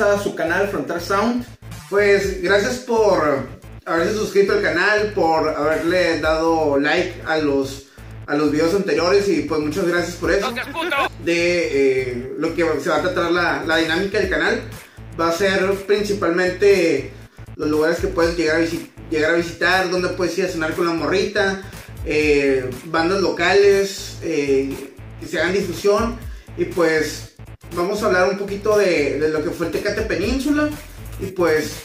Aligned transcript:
A 0.00 0.18
su 0.20 0.34
canal 0.34 0.68
Frontal 0.68 1.00
Sound. 1.00 1.44
Pues 1.88 2.42
gracias 2.42 2.78
por 2.78 3.46
haberse 3.84 4.14
suscrito 4.14 4.54
al 4.54 4.62
canal, 4.62 5.12
por 5.14 5.48
haberle 5.48 6.20
dado 6.20 6.78
like 6.78 7.14
a 7.26 7.38
los 7.38 7.86
a 8.26 8.34
los 8.34 8.50
videos 8.50 8.74
anteriores 8.74 9.28
y 9.28 9.42
pues 9.42 9.60
muchas 9.60 9.86
gracias 9.86 10.16
por 10.16 10.30
eso. 10.32 10.52
De 11.24 12.10
eh, 12.10 12.32
lo 12.38 12.54
que 12.54 12.64
se 12.80 12.88
va 12.88 12.96
a 12.96 13.02
tratar 13.02 13.30
la, 13.30 13.62
la 13.64 13.76
dinámica 13.76 14.18
del 14.18 14.30
canal 14.30 14.62
va 15.20 15.28
a 15.28 15.32
ser 15.32 15.70
principalmente 15.86 17.12
los 17.56 17.68
lugares 17.68 17.98
que 17.98 18.08
puedes 18.08 18.36
llegar 18.36 18.56
a, 18.56 18.60
visi- 18.60 18.88
llegar 19.10 19.34
a 19.34 19.36
visitar, 19.36 19.90
donde 19.90 20.08
puedes 20.08 20.36
ir 20.38 20.46
a 20.46 20.48
cenar 20.48 20.72
con 20.74 20.86
la 20.86 20.94
morrita, 20.94 21.62
eh, 22.06 22.68
bandas 22.86 23.20
locales, 23.20 24.16
eh, 24.22 24.74
que 25.20 25.26
se 25.26 25.38
hagan 25.40 25.52
difusión 25.52 26.16
y 26.56 26.64
pues 26.64 27.33
vamos 27.74 28.02
a 28.02 28.06
hablar 28.06 28.28
un 28.30 28.38
poquito 28.38 28.76
de, 28.78 29.18
de 29.18 29.28
lo 29.28 29.42
que 29.42 29.50
fue 29.50 29.66
el 29.66 29.72
Tecate 29.72 30.02
Península 30.02 30.70
y 31.20 31.26
pues 31.26 31.76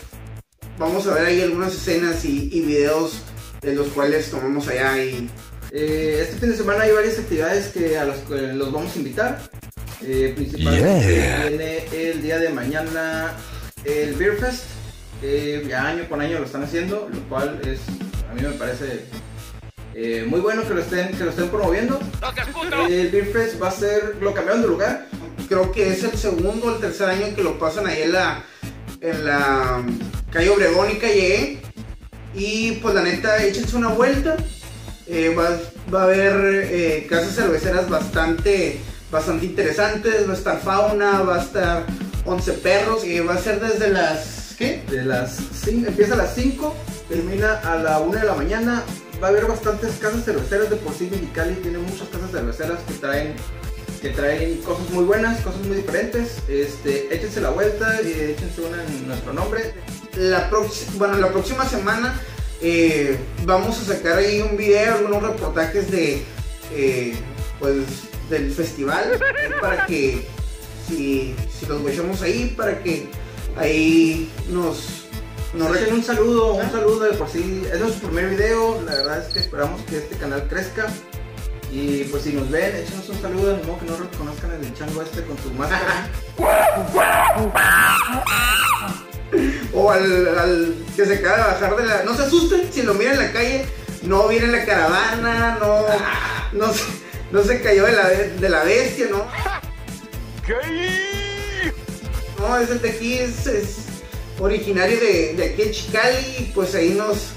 vamos 0.77 1.05
a 1.07 1.13
ver 1.15 1.25
ahí 1.25 1.41
algunas 1.41 1.73
escenas 1.73 2.23
y, 2.25 2.49
y 2.51 2.61
videos 2.61 3.21
de 3.61 3.73
los 3.73 3.87
cuales 3.89 4.29
tomamos 4.31 4.67
allá 4.67 4.97
y 5.03 5.29
Eh, 5.71 6.21
este 6.23 6.37
fin 6.37 6.49
de 6.49 6.57
semana 6.57 6.83
hay 6.85 6.91
varias 6.91 7.19
actividades 7.19 7.67
que 7.67 7.95
a 7.95 8.03
las 8.05 8.17
que 8.25 8.53
los 8.53 8.71
vamos 8.71 8.95
a 8.95 8.97
invitar. 8.97 9.39
Eh, 10.01 10.33
principalmente 10.35 11.15
Yeah. 11.15 11.45
viene 11.47 11.85
el 11.91 12.21
día 12.23 12.39
de 12.39 12.49
mañana 12.49 13.35
el 13.83 14.15
Beer 14.15 14.37
Fest. 14.37 14.63
ya 15.67 15.87
año 15.87 16.07
con 16.09 16.21
año 16.21 16.39
lo 16.39 16.45
están 16.45 16.63
haciendo, 16.63 17.07
lo 17.13 17.19
cual 17.29 17.59
es 17.63 17.81
a 18.31 18.33
mí 18.33 18.41
me 18.41 18.53
parece 18.53 19.05
eh, 19.93 20.25
muy 20.27 20.39
bueno 20.39 20.65
que 20.67 20.73
lo 20.73 20.81
estén 20.81 21.09
que 21.15 21.23
lo 21.23 21.29
estén 21.29 21.49
promoviendo. 21.49 21.99
El 22.89 23.09
Beer 23.11 23.27
Fest 23.31 23.61
va 23.61 23.67
a 23.67 23.71
ser 23.71 24.15
lo 24.21 24.33
cambiaron 24.33 24.61
de 24.63 24.67
lugar. 24.69 25.07
Creo 25.49 25.71
que 25.71 25.89
es 25.89 26.03
el 26.03 26.17
segundo 26.17 26.67
o 26.67 26.75
el 26.75 26.79
tercer 26.79 27.09
año 27.09 27.35
que 27.35 27.43
lo 27.43 27.57
pasan 27.57 27.87
ahí 27.87 28.03
en 28.03 28.13
la, 28.13 28.43
en 29.01 29.25
la 29.25 29.83
calle 30.31 30.49
Obregón 30.51 30.91
y 30.91 30.95
calle 30.95 31.35
E. 31.35 31.61
Y 32.35 32.71
pues 32.73 32.93
la 32.93 33.01
neta, 33.01 33.43
échense 33.43 33.75
una 33.75 33.89
vuelta. 33.89 34.37
Eh, 35.07 35.33
va, 35.35 35.59
va 35.93 36.01
a 36.01 36.03
haber 36.03 36.67
eh, 36.71 37.07
casas 37.09 37.35
cerveceras 37.35 37.89
bastante, 37.89 38.79
bastante 39.11 39.47
interesantes. 39.47 40.27
Va 40.27 40.33
a 40.33 40.37
estar 40.37 40.61
fauna, 40.61 41.21
va 41.23 41.37
a 41.37 41.41
estar 41.41 41.85
11 42.25 42.53
perros. 42.53 43.03
Y 43.03 43.19
va 43.19 43.33
a 43.33 43.39
ser 43.39 43.59
desde 43.59 43.89
las. 43.89 44.55
¿Qué? 44.57 44.83
De 44.89 45.03
las 45.03 45.39
empieza 45.67 46.15
a 46.15 46.17
las 46.17 46.35
5, 46.35 46.75
termina 47.07 47.59
a 47.59 47.75
la 47.77 47.99
1 47.99 48.19
de 48.19 48.25
la 48.25 48.35
mañana. 48.35 48.83
Va 49.21 49.27
a 49.27 49.29
haber 49.31 49.47
bastantes 49.47 49.95
casas 49.99 50.23
cerveceras 50.23 50.69
de 50.69 50.75
por 50.77 50.93
sí 50.93 51.09
Mexicali 51.11 51.55
tiene 51.55 51.77
muchas 51.77 52.07
casas 52.09 52.31
cerveceras 52.31 52.79
que 52.87 52.93
traen 52.95 53.35
que 54.01 54.09
traen 54.09 54.57
cosas 54.61 54.89
muy 54.91 55.03
buenas, 55.03 55.41
cosas 55.41 55.61
muy 55.61 55.77
diferentes. 55.77 56.37
Este, 56.47 57.13
échense 57.13 57.41
la 57.41 57.49
vuelta 57.49 58.01
y 58.01 58.11
échense 58.31 58.61
una 58.61 58.83
en 58.83 59.07
nuestro 59.07 59.33
nombre. 59.33 59.73
La, 60.15 60.49
bueno, 60.95 61.17
la 61.17 61.31
próxima 61.31 61.67
semana 61.67 62.19
eh, 62.61 63.17
vamos 63.45 63.79
a 63.79 63.93
sacar 63.93 64.17
ahí 64.17 64.41
un 64.41 64.57
video, 64.57 64.95
algunos 64.95 65.23
reportajes 65.23 65.91
de 65.91 66.23
eh, 66.73 67.15
pues 67.59 67.85
del 68.29 68.51
festival 68.51 69.19
para 69.61 69.85
que 69.85 70.27
si, 70.87 71.35
si 71.57 71.65
los 71.67 71.83
vayamos 71.83 72.21
ahí 72.21 72.53
para 72.55 72.81
que 72.83 73.07
ahí 73.57 74.31
nos 74.49 75.05
Nos 75.53 75.75
un 75.91 76.03
saludo, 76.03 76.53
un 76.53 76.71
saludo 76.71 77.05
de 77.05 77.17
por 77.17 77.27
sí. 77.29 77.63
Es 77.71 77.79
nuestro 77.79 78.09
primer 78.09 78.29
video, 78.29 78.81
la 78.83 78.93
verdad 78.93 79.25
es 79.25 79.33
que 79.33 79.39
esperamos 79.39 79.81
que 79.83 79.97
este 79.97 80.15
canal 80.17 80.47
crezca. 80.47 80.87
Y 81.71 82.03
pues 82.05 82.23
si 82.23 82.33
nos 82.33 82.49
ven, 82.49 82.75
échenos 82.75 83.07
un 83.09 83.21
saludo, 83.21 83.55
de 83.55 83.63
modo 83.63 83.79
que 83.79 83.85
no 83.85 83.97
reconozcan 83.97 84.51
el 84.53 84.73
chango 84.73 85.01
este 85.03 85.23
con 85.23 85.37
su 85.37 85.51
máscara. 85.51 86.09
o 89.73 89.91
al, 89.91 90.39
al 90.39 90.75
que 90.95 91.05
se 91.05 91.13
acaba 91.15 91.37
de 91.37 91.43
bajar 91.43 91.75
de 91.75 91.85
la 91.85 92.03
no 92.03 92.15
se 92.15 92.23
asusten 92.23 92.73
si 92.73 92.81
lo 92.81 92.95
miran 92.95 93.13
en 93.13 93.19
la 93.19 93.31
calle 93.31 93.65
no 94.01 94.27
viene 94.27 94.45
en 94.45 94.51
la 94.53 94.65
caravana 94.65 95.57
no 95.59 95.85
no 96.53 96.73
se, 96.73 96.83
no 97.31 97.43
se 97.43 97.61
cayó 97.61 97.85
de 97.85 97.91
la, 97.91 98.09
de 98.09 98.49
la 98.49 98.63
bestia 98.63 99.05
no 99.11 99.27
no 102.39 102.57
es 102.57 102.69
el 102.71 102.81
de 102.81 102.89
aquí 102.89 103.19
es, 103.19 103.45
es 103.45 103.75
originario 104.39 104.99
de, 104.99 105.35
de 105.35 105.45
aquí 105.45 105.61
en 105.61 105.71
Chicali 105.71 106.35
y 106.39 106.51
pues 106.55 106.73
ahí 106.73 106.95
nos 106.97 107.33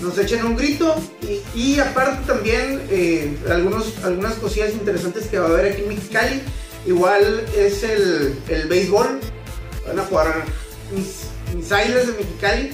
nos 0.00 0.16
echan 0.18 0.46
un 0.46 0.56
grito 0.56 0.94
y, 1.22 1.58
y 1.58 1.80
aparte 1.80 2.24
también 2.26 2.82
eh, 2.90 3.36
algunos, 3.50 3.94
algunas 4.04 4.34
cosillas 4.34 4.72
interesantes 4.72 5.26
que 5.26 5.38
va 5.38 5.46
a 5.46 5.50
haber 5.50 5.72
aquí 5.72 5.82
en 5.82 5.88
Mexicali 5.88 6.42
igual 6.86 7.44
es 7.56 7.82
el, 7.82 8.38
el 8.48 8.68
béisbol 8.68 9.20
van 9.86 9.98
a 9.98 10.02
jugar 10.04 10.44
mis, 10.94 11.24
mis 11.54 11.72
Águilas 11.72 12.06
de 12.06 12.12
Mexicali 12.12 12.70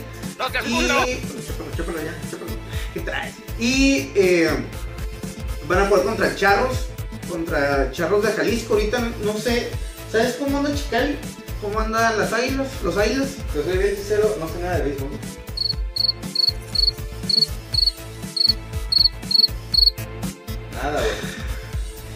y 0.66 0.86
Chépalo, 0.86 1.70
chépalo 1.76 1.98
ya, 2.02 2.30
chépalo. 2.30 2.52
¿qué 2.92 3.00
traes? 3.00 3.34
y 3.58 4.10
eh, 4.14 4.50
van 5.68 5.80
a 5.80 5.86
jugar 5.88 6.04
contra 6.04 6.36
Charros 6.36 6.86
contra 7.28 7.90
Charros 7.92 8.22
de 8.24 8.32
Jalisco 8.32 8.74
ahorita 8.74 9.00
no 9.24 9.38
sé 9.38 9.70
¿sabes 10.12 10.34
cómo 10.34 10.58
anda 10.58 10.74
Chicali? 10.74 11.16
¿cómo 11.62 11.80
andan 11.80 12.18
las 12.18 12.32
Águilas? 12.32 12.68
los 12.82 12.96
Águilas 12.98 13.28
Yo 13.54 13.62
soy 13.62 13.78
bien 13.78 13.96
sincero, 13.96 14.36
no 14.38 14.46
sé 14.48 14.58
nada 14.60 14.78
de 14.78 14.84
béisbol. 14.84 15.08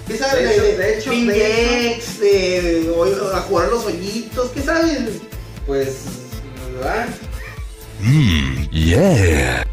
¿Qué 0.09 0.17
sabes? 0.17 0.37
De 0.39 0.47
De, 0.47 0.55
hecho- 0.55 0.63
de, 0.65 0.77
de 0.79 0.99
hecho- 0.99 1.11
Pingex, 1.11 2.21
de, 2.21 2.91
o- 2.97 3.35
a 3.37 3.41
jugar 3.43 3.69
los 3.69 3.85
hoyitos, 3.85 4.51
¿qué 4.53 4.63
sabes? 4.63 4.99
Pues, 5.67 5.97
¿verdad? 6.77 7.07
Mmm, 8.01 8.69
yeah. 8.71 9.65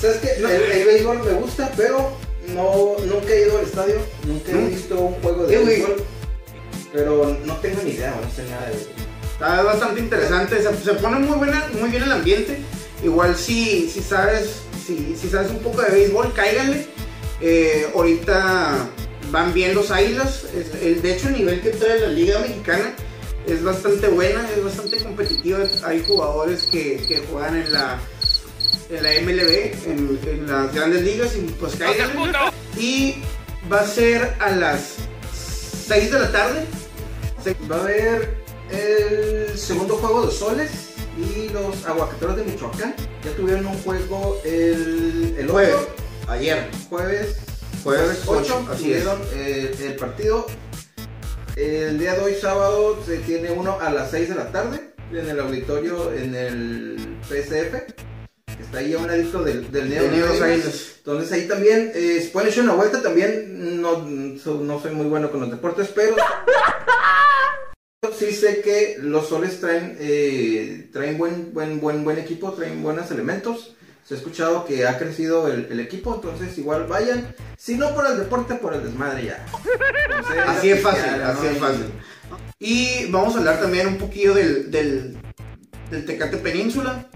¿Sabes 0.00 0.16
qué? 0.18 0.30
El, 0.38 0.44
el 0.46 0.86
béisbol 0.86 1.22
me 1.24 1.32
gusta, 1.34 1.70
pero 1.76 2.16
no, 2.48 2.96
nunca 3.06 3.32
he 3.32 3.46
ido 3.46 3.58
al 3.58 3.64
estadio, 3.64 3.96
nunca 4.26 4.50
he 4.50 4.54
¿No? 4.54 4.66
visto 4.68 4.98
un 4.98 5.14
juego 5.22 5.46
de 5.46 5.56
béisbol. 5.58 6.04
Pero 6.92 7.36
no 7.44 7.56
tengo 7.58 7.82
ni 7.82 7.90
idea, 7.92 8.14
no 8.20 8.30
sé 8.34 8.48
nada 8.50 8.66
de 8.66 8.72
béisbol. 8.72 8.94
Está 9.32 9.62
bastante 9.62 10.00
interesante, 10.00 10.56
se, 10.62 10.84
se 10.84 10.92
pone 10.94 11.18
muy, 11.20 11.36
buena, 11.38 11.68
muy 11.80 11.90
bien 11.90 12.02
el 12.02 12.12
ambiente. 12.12 12.58
Igual 13.02 13.36
si, 13.36 13.88
si 13.88 14.00
sabes 14.00 14.50
si, 14.86 15.16
si 15.20 15.28
sabes 15.28 15.50
un 15.50 15.58
poco 15.58 15.80
de 15.82 15.90
béisbol, 15.90 16.32
cáiganle. 16.34 16.86
Eh, 17.40 17.88
ahorita 17.94 18.88
van 19.30 19.52
bien 19.54 19.74
los 19.74 19.90
Águilas. 19.90 20.44
De 20.52 21.12
hecho, 21.12 21.28
el 21.28 21.34
nivel 21.38 21.60
que 21.60 21.70
trae 21.70 22.00
la 22.00 22.08
Liga 22.08 22.38
Mexicana 22.40 22.94
es 23.46 23.62
bastante 23.62 24.08
buena, 24.08 24.46
es 24.56 24.64
bastante 24.64 24.98
competitiva. 25.02 25.58
Hay 25.84 26.02
jugadores 26.06 26.64
que, 26.64 26.96
que 27.08 27.22
juegan 27.30 27.56
en 27.56 27.72
la, 27.72 27.98
en 28.90 29.02
la 29.02 29.10
MLB, 29.20 29.50
en, 29.86 30.18
en 30.26 30.46
las 30.46 30.74
grandes 30.74 31.02
ligas, 31.02 31.34
y 31.36 31.40
pues 31.60 31.74
cáiganle. 31.76 32.14
Y 32.78 33.16
va 33.70 33.80
a 33.80 33.86
ser 33.86 34.34
a 34.40 34.50
las 34.52 34.94
6 35.86 36.10
de 36.12 36.18
la 36.18 36.32
tarde. 36.32 36.64
Se- 37.42 37.56
Va 37.70 37.76
a 37.76 37.80
haber 37.82 38.36
el 38.70 39.58
segundo 39.58 39.96
juego 39.96 40.26
de 40.26 40.32
Soles 40.32 40.70
y 41.18 41.48
los 41.50 41.84
aguacateros 41.84 42.36
de 42.36 42.44
Michoacán. 42.44 42.94
Ya 43.24 43.30
tuvieron 43.36 43.66
un 43.66 43.78
juego 43.82 44.40
el, 44.44 45.34
el 45.38 45.48
Jueves. 45.50 45.74
8, 45.76 45.93
Ayer. 46.28 46.70
jueves, 46.88 47.36
Jueves 47.82 48.22
8, 48.26 48.40
ocho, 48.40 48.68
así 48.72 48.92
es. 48.92 49.02
tuvieron 49.04 49.20
el, 49.34 49.82
el 49.82 49.96
partido. 49.96 50.46
El 51.56 51.98
día 51.98 52.14
de 52.14 52.20
hoy, 52.20 52.34
sábado, 52.34 52.98
se 53.06 53.18
tiene 53.18 53.50
uno 53.50 53.78
a 53.80 53.90
las 53.90 54.10
6 54.10 54.30
de 54.30 54.34
la 54.34 54.50
tarde 54.50 54.90
en 55.12 55.28
el 55.28 55.38
auditorio 55.38 56.12
en 56.12 56.34
el 56.34 56.96
PSF. 57.28 57.94
Está 58.58 58.78
ahí 58.78 58.94
a 58.94 58.98
un 58.98 59.06
ladito 59.06 59.42
del, 59.44 59.70
del 59.70 59.90
Neo. 59.90 60.04
Entonces 60.98 61.32
ahí 61.32 61.46
también, 61.46 61.92
eh, 61.94 62.28
pueden 62.32 62.48
echar 62.50 62.64
una 62.64 62.74
vuelta, 62.74 63.02
también 63.02 63.80
no, 63.80 64.06
so- 64.42 64.60
no 64.62 64.80
soy 64.80 64.92
muy 64.92 65.06
bueno 65.06 65.30
con 65.30 65.40
los 65.40 65.50
deportes, 65.50 65.88
pero 65.94 66.16
sí 68.18 68.32
sé 68.32 68.60
que 68.62 68.96
los 69.00 69.28
soles 69.28 69.60
traen, 69.60 69.96
eh, 70.00 70.88
traen 70.92 71.18
buen, 71.18 71.52
buen, 71.52 71.80
buen, 71.80 72.02
buen 72.04 72.18
equipo, 72.18 72.52
traen 72.52 72.82
buenos 72.82 73.10
elementos. 73.10 73.74
Se 74.04 74.14
ha 74.14 74.16
escuchado 74.18 74.64
que 74.66 74.86
ha 74.86 74.98
crecido 74.98 75.48
el, 75.48 75.66
el 75.70 75.80
equipo, 75.80 76.14
entonces 76.14 76.56
igual 76.58 76.86
vayan. 76.86 77.34
Si 77.56 77.76
no 77.76 77.94
por 77.94 78.06
el 78.06 78.18
deporte, 78.18 78.54
por 78.56 78.74
el 78.74 78.84
desmadre 78.84 79.24
ya. 79.26 79.46
Entonces, 80.10 80.42
Así 80.46 80.70
es 80.70 80.82
fácil, 80.82 81.04
ya, 81.18 81.30
así 81.30 81.44
¿no? 81.44 81.50
es 81.50 81.58
fácil. 81.58 81.86
Y 82.58 83.06
vamos 83.10 83.34
a 83.34 83.38
hablar 83.38 83.60
también 83.60 83.86
un 83.88 83.98
poquillo 83.98 84.34
del, 84.34 84.70
del, 84.70 85.16
del 85.90 86.04
Tecate 86.04 86.36
Península. 86.36 87.06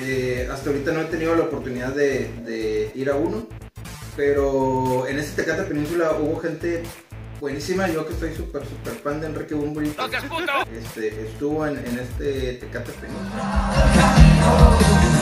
Eh, 0.00 0.48
hasta 0.50 0.70
ahorita 0.70 0.90
no 0.92 1.02
he 1.02 1.04
tenido 1.04 1.34
la 1.36 1.44
oportunidad 1.44 1.94
de, 1.94 2.28
de 2.44 2.90
ir 2.94 3.08
a 3.10 3.14
uno, 3.14 3.46
pero 4.16 5.06
en 5.06 5.18
ese 5.20 5.36
Tecate 5.36 5.62
Península 5.62 6.12
hubo 6.20 6.40
gente 6.40 6.82
buenísima. 7.40 7.88
Yo 7.88 8.04
que 8.06 8.14
soy 8.14 8.34
súper, 8.34 8.62
súper 8.64 8.94
fan 8.94 9.20
de 9.20 9.28
Enrique 9.28 9.54
Bunbury, 9.54 9.94
este, 10.76 11.22
estuvo 11.22 11.64
en, 11.66 11.76
en 11.78 11.98
este 12.00 12.54
Tecate 12.54 12.90
Península. 12.92 15.18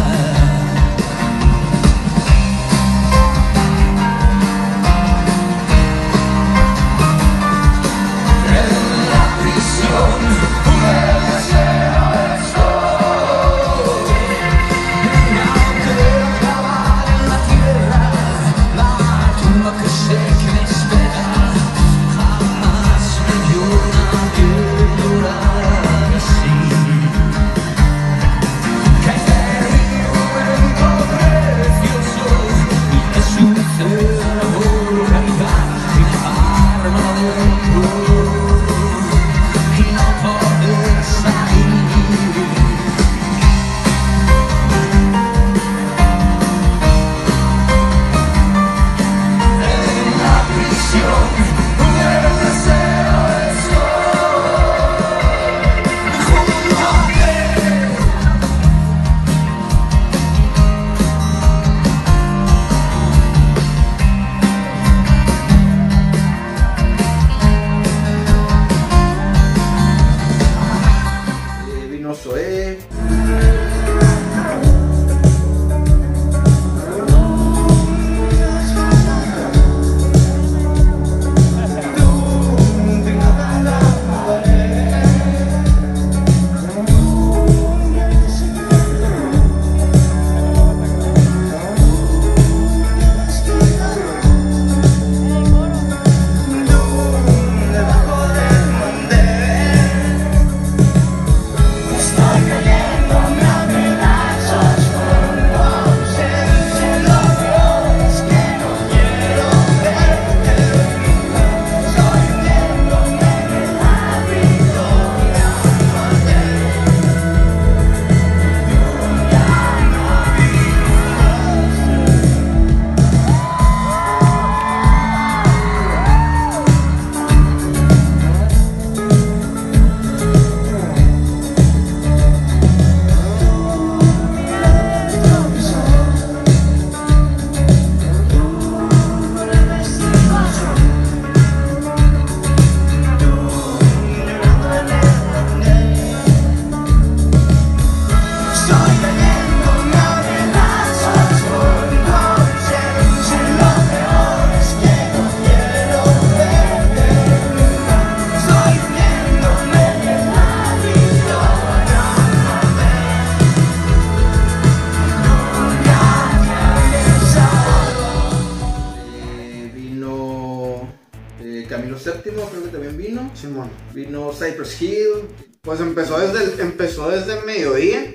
Pues 175.71 175.79
empezó 175.79 176.19
desde 176.19 176.43
el, 176.43 176.59
empezó 176.59 177.09
desde 177.09 177.43
mediodía. 177.43 178.13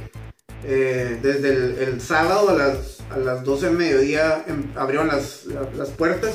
eh, 0.62 1.19
desde 1.23 1.85
el, 1.85 2.03
sábado 2.03 2.50
a 2.50 2.53
las, 2.53 2.99
a 3.11 3.17
las 3.17 3.44
12 3.44 3.69
del 3.69 3.76
mediodía 3.79 4.44
em- 4.47 4.73
abrieron 4.76 5.06
las, 5.08 5.46
la- 5.46 5.67
las 5.75 5.89
puertas. 5.89 6.34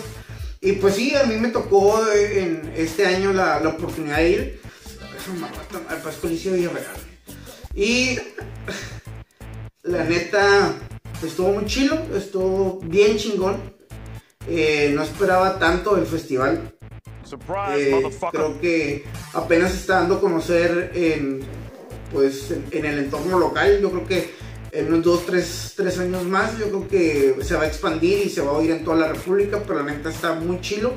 Y 0.61 0.71
pues 0.73 0.95
sí, 0.95 1.13
a 1.15 1.25
mí 1.25 1.35
me 1.35 1.49
tocó 1.49 2.03
eh, 2.11 2.39
en 2.41 2.73
este 2.75 3.05
año 3.05 3.33
la, 3.33 3.59
la 3.59 3.69
oportunidad 3.69 4.17
de 4.17 4.29
ir 4.31 4.61
mata, 5.39 5.93
al 5.93 6.01
Villarreal. 6.53 6.85
Y 7.75 8.17
la 9.83 10.03
neta, 10.03 10.73
estuvo 11.23 11.53
muy 11.53 11.65
chilo, 11.65 11.99
estuvo 12.15 12.79
bien 12.83 13.17
chingón. 13.17 13.57
Eh, 14.49 14.91
no 14.95 15.03
esperaba 15.03 15.59
tanto 15.59 15.97
el 15.97 16.07
festival. 16.07 16.73
Eh, 17.77 18.09
creo 18.31 18.59
que 18.59 19.05
apenas 19.33 19.71
se 19.71 19.77
está 19.77 19.99
dando 19.99 20.15
a 20.15 20.19
conocer 20.19 20.91
en, 20.95 21.41
pues, 22.11 22.51
en, 22.51 22.65
en 22.71 22.85
el 22.85 22.99
entorno 22.99 23.39
local. 23.39 23.79
Yo 23.81 23.91
creo 23.91 24.07
que 24.07 24.41
en 24.71 24.87
unos 24.87 25.03
2, 25.03 25.25
3, 25.75 25.99
años 25.99 26.23
más, 26.23 26.57
yo 26.57 26.67
creo 26.69 26.87
que 26.87 27.35
se 27.43 27.55
va 27.55 27.63
a 27.63 27.67
expandir 27.67 28.25
y 28.25 28.29
se 28.29 28.41
va 28.41 28.51
a 28.51 28.53
oír 28.53 28.71
en 28.71 28.83
toda 28.83 28.97
la 28.97 29.07
República, 29.09 29.61
pero 29.65 29.83
la 29.83 29.91
neta 29.91 30.09
está 30.09 30.33
muy 30.33 30.61
chilo. 30.61 30.95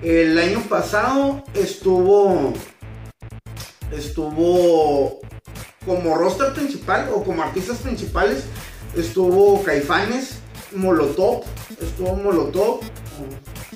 El 0.00 0.38
año 0.38 0.62
pasado 0.68 1.44
estuvo, 1.54 2.52
estuvo 3.92 5.20
como 5.84 6.16
roster 6.16 6.52
principal 6.54 7.10
o 7.14 7.22
como 7.22 7.42
artistas 7.42 7.78
principales, 7.78 8.44
estuvo 8.96 9.62
Caifanes, 9.62 10.38
Molotov, 10.74 11.44
estuvo 11.80 12.16
Molotov, 12.16 12.80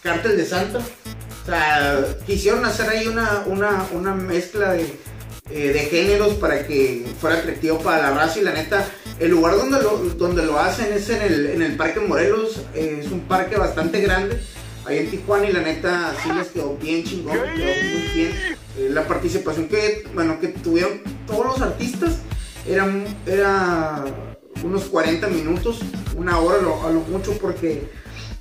Cártel 0.03 0.37
de 0.37 0.47
Santa. 0.47 0.81
O 1.47 1.49
sea, 1.49 2.05
quisieron 2.27 2.65
hacer 2.65 2.91
ahí 2.91 3.07
una, 3.07 3.45
una, 3.47 3.87
una 3.93 4.15
mezcla 4.17 4.73
de, 4.73 4.99
eh, 5.49 5.73
de 5.73 5.79
géneros 5.79 6.35
para 6.35 6.67
que 6.67 7.07
fuera 7.21 7.37
atractivo 7.37 7.79
para 7.79 8.03
la 8.03 8.11
raza 8.11 8.41
y 8.41 8.43
la 8.43 8.53
neta, 8.53 8.85
el 9.21 9.31
lugar 9.31 9.55
donde 9.55 9.81
lo, 9.81 9.97
donde 10.19 10.45
lo 10.45 10.59
hacen 10.59 10.93
es 10.93 11.09
en 11.09 11.23
el, 11.23 11.47
en 11.47 11.63
el 11.63 11.77
Parque 11.77 12.01
Morelos, 12.01 12.63
eh, 12.75 13.03
es 13.05 13.13
un 13.13 13.21
parque 13.21 13.55
bastante 13.55 14.01
grande, 14.01 14.41
ahí 14.87 14.99
en 14.99 15.11
Tijuana 15.13 15.49
y 15.49 15.53
la 15.53 15.61
neta 15.61 16.17
sí 16.21 16.33
les 16.37 16.49
quedó 16.49 16.77
bien 16.79 17.05
chingón, 17.05 17.39
quedó 17.55 17.75
muy 17.81 18.09
bien. 18.13 18.33
Eh, 18.77 18.89
la 18.91 19.07
participación 19.07 19.69
que, 19.69 20.05
bueno, 20.15 20.41
que 20.41 20.49
tuvieron 20.49 21.01
todos 21.29 21.47
los 21.47 21.63
artistas 21.63 22.17
eran, 22.69 23.05
era 23.25 24.05
unos 24.65 24.83
40 24.87 25.29
minutos, 25.29 25.79
una 26.17 26.41
hora 26.41 26.59
a 26.59 26.91
lo 26.91 27.01
mucho 27.03 27.39
porque 27.39 27.85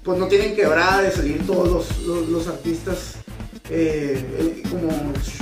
pues 0.05 0.19
no 0.19 0.27
tienen 0.27 0.55
quebrada 0.55 1.01
de 1.01 1.11
salir 1.11 1.45
todos 1.47 1.67
los, 2.05 2.27
los- 2.29 2.47
artistas 2.47 3.15
eh, 3.69 4.23
eh, 4.39 4.63
como 4.69 4.89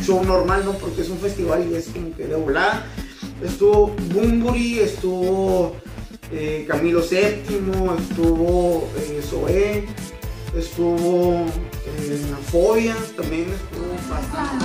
show 0.05 0.23
normal, 0.23 0.63
¿no? 0.63 0.71
Porque 0.73 1.01
es 1.01 1.09
un 1.09 1.19
festival 1.19 1.67
y 1.69 1.75
es 1.75 1.87
como 1.89 2.15
que 2.15 2.25
de 2.25 2.35
volada. 2.35 2.85
Estuvo 3.43 3.87
Bumburi, 4.13 4.79
estuvo 4.79 5.75
eh, 6.31 6.65
Camilo 6.67 7.01
VII, 7.01 7.59
estuvo 7.99 8.87
eh, 8.97 9.19
estuvo 10.57 11.45
eh, 11.97 12.21
Fobia, 12.49 12.95
también 13.17 13.47
estuvo 13.51 13.93
fatal, 14.07 14.59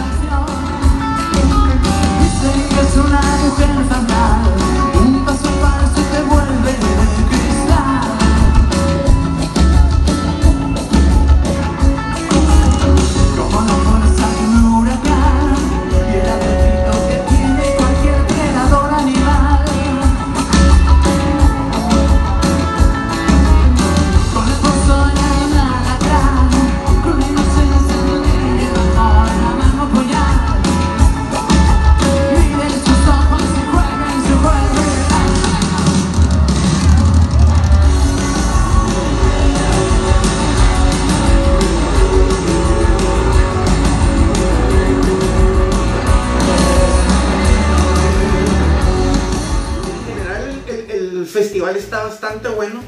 está 51.76 52.04
bastante 52.04 52.48
bueno. 52.48 52.80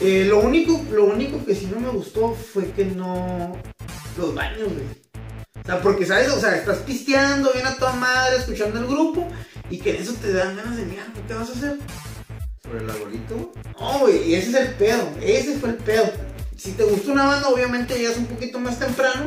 Eh, 0.00 0.24
lo, 0.28 0.40
único, 0.40 0.84
lo 0.90 1.04
único 1.04 1.44
que 1.44 1.54
sí 1.54 1.70
no 1.72 1.80
me 1.80 1.90
gustó 1.90 2.34
fue 2.34 2.70
que 2.72 2.84
no... 2.84 3.56
Los 4.18 4.34
baños, 4.34 4.68
güey. 4.72 5.02
O 5.62 5.64
sea, 5.64 5.80
porque, 5.80 6.04
¿sabes? 6.04 6.28
O 6.28 6.40
sea, 6.40 6.56
estás 6.56 6.78
pisteando, 6.78 7.52
bien 7.52 7.66
a 7.66 7.76
toda 7.76 7.92
madre, 7.92 8.36
escuchando 8.36 8.80
el 8.80 8.86
grupo, 8.86 9.28
y 9.70 9.78
que 9.78 9.90
en 9.90 10.02
eso 10.02 10.14
te 10.14 10.32
dan 10.32 10.56
ganas 10.56 10.76
de 10.76 10.84
mirar, 10.84 11.06
¿qué 11.26 11.34
vas 11.34 11.50
a 11.50 11.52
hacer? 11.52 11.78
Sobre 12.62 12.80
el 12.80 12.90
arbolito. 12.90 13.52
No, 13.80 13.98
güey, 14.00 14.34
ese 14.34 14.50
es 14.50 14.54
el 14.56 14.74
pedo, 14.74 15.08
ese 15.20 15.58
fue 15.58 15.70
el 15.70 15.76
pedo. 15.76 16.10
Si 16.56 16.72
te 16.72 16.82
gusta 16.82 17.12
una 17.12 17.26
banda, 17.26 17.48
obviamente 17.48 17.96
llegas 17.96 18.16
un 18.16 18.26
poquito 18.26 18.58
más 18.58 18.78
temprano 18.78 19.26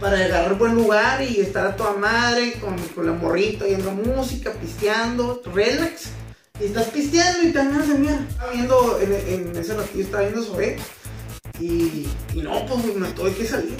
para 0.00 0.16
agarrar 0.16 0.56
buen 0.56 0.74
lugar 0.74 1.22
y 1.22 1.40
estar 1.40 1.66
a 1.66 1.76
toda 1.76 1.92
madre 1.92 2.54
con, 2.54 2.76
con 2.88 3.06
la 3.06 3.12
morrita, 3.12 3.64
oyendo 3.64 3.90
música, 3.92 4.52
pisteando, 4.52 5.42
relax. 5.54 6.08
Y 6.62 6.66
estás 6.66 6.86
pisteando 6.90 7.42
y 7.42 7.52
ganas 7.52 7.88
de 7.88 7.94
mirar. 7.94 8.20
Estaba 8.28 8.52
viendo, 8.52 9.00
en, 9.00 9.12
en 9.12 9.56
ese 9.56 9.74
ratillo 9.74 10.04
estaba 10.04 10.22
viendo 10.22 10.42
sobre 10.44 10.78
y, 11.58 12.08
y 12.34 12.42
no, 12.42 12.64
pues 12.66 12.84
me 12.94 13.08
tuve 13.08 13.34
que 13.34 13.46
salir. 13.46 13.76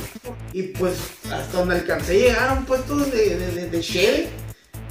Y 0.52 0.62
pues 0.64 0.94
hasta 1.30 1.58
donde 1.58 1.76
alcancé 1.76 2.12
a 2.12 2.28
llegar 2.28 2.48
a 2.48 2.52
un 2.54 2.64
puesto 2.64 2.96
de, 2.96 3.68
de, 3.68 3.82
Shell, 3.82 4.28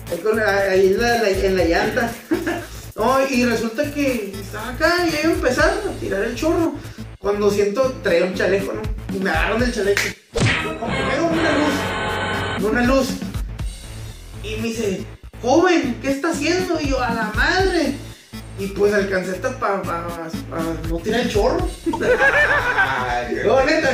ahí, 0.10 0.88
en, 0.88 1.02
la, 1.02 1.30
en 1.30 1.58
la 1.58 1.66
llanta. 1.66 2.12
No, 2.94 3.18
y 3.26 3.46
resulta 3.46 3.90
que 3.94 4.34
estaba 4.40 4.70
acá 4.70 5.08
y 5.08 5.10
iba 5.10 5.30
a 5.30 5.34
empezar 5.34 5.70
a 5.70 6.00
tirar 6.00 6.24
el 6.24 6.36
chorro. 6.36 6.76
Cuando 7.20 7.50
siento, 7.50 7.94
traía 8.04 8.26
un 8.26 8.36
chaleco, 8.36 8.74
¿no? 8.74 8.82
Y 9.16 9.20
me 9.20 9.30
agarran 9.30 9.62
del 9.62 9.74
chaleco. 9.74 10.02
Primero 10.34 11.28
una 11.32 11.58
luz, 11.58 12.70
una 12.70 12.82
luz. 12.84 13.08
Y 14.44 14.58
me 14.58 14.68
dice, 14.68 15.06
joven, 15.42 15.98
¿qué 16.02 16.12
está 16.12 16.30
haciendo? 16.32 16.80
Y 16.80 16.90
yo, 16.90 17.02
a 17.02 17.14
la 17.14 17.32
madre. 17.36 17.96
Y 18.60 18.68
pues 18.68 18.94
alcancé 18.94 19.32
hasta 19.32 19.58
para 19.58 19.82
no 20.90 20.98
tirar 21.00 21.22
el 21.22 21.30
chorro. 21.32 21.68
No, 23.46 23.64
neta. 23.64 23.90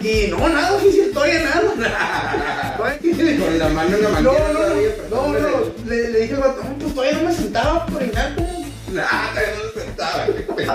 Y 0.00 0.26
no, 0.30 0.48
nada, 0.48 0.72
oficial, 0.74 1.10
todavía 1.12 1.42
nada. 1.44 2.74
Con 2.76 3.58
la 3.58 3.68
mano 3.68 3.96
en 3.96 4.02
la 4.02 4.08
No, 4.08 4.14
manguera 4.14 4.48
no, 4.52 4.58
todavía. 4.58 4.90
no, 5.10 5.28
no, 5.28 5.38
no, 5.38 5.48
le, 5.86 6.08
le 6.10 6.18
dije 6.20 6.34
al 6.34 6.40
vato, 6.40 6.62
no, 6.64 6.74
pues 6.78 6.94
todavía 6.94 7.18
no 7.18 7.24
me 7.28 7.34
sentaba 7.34 7.86
por 7.86 7.96
orinar, 7.96 8.34
como. 8.34 8.66
Nah, 8.92 9.28
todavía 9.30 9.52
no 9.56 9.62
lo 9.64 9.72
sentaba. 9.82 10.26
qué 10.26 10.32
pendejo. 10.32 10.74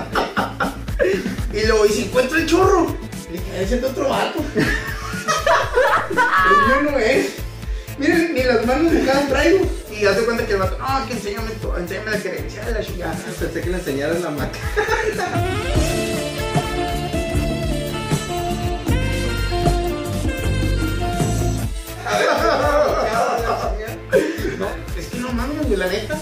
Y 1.54 1.66
luego, 1.68 1.86
¿y 1.86 1.90
si 1.90 2.02
encuentro 2.04 2.38
el 2.38 2.46
chorro? 2.48 2.96
Le 3.32 3.38
dije, 3.40 3.64
ese 3.64 3.76
es 3.78 3.84
otro 3.84 4.10
vato. 4.10 4.40
el 4.56 4.64
mío 6.84 6.92
no 6.92 6.98
es. 6.98 7.34
Miren, 7.98 8.34
ni 8.34 8.44
las 8.44 8.66
manos 8.66 8.92
mojadas 8.92 9.30
traigo. 9.30 9.66
Y 9.92 10.06
hace 10.06 10.22
cuenta 10.26 10.46
que 10.46 10.54
el 10.54 10.60
vato, 10.60 10.78
no, 10.78 11.08
que 11.08 11.14
enséñame, 11.14 11.52
tu- 11.62 11.74
enséñame 11.76 12.12
la 12.12 12.20
credencial 12.20 12.66
de 12.66 12.72
la 12.74 12.82
chingada. 12.84 13.16
Pensé 13.40 13.62
que 13.62 13.70
le 13.70 13.78
enseñaras 13.78 14.22
la 14.22 14.30
maca. 14.32 14.60
No, 24.60 24.68
es 24.98 25.08
que 25.08 25.18
no 25.20 25.32
mames, 25.34 25.66
güey, 25.68 25.78
la 25.78 25.88
neta. 25.88 26.18